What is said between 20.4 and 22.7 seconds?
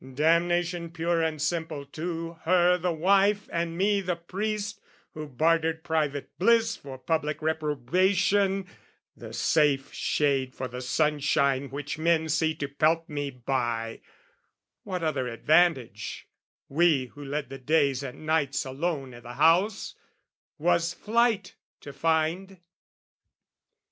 was flight to find?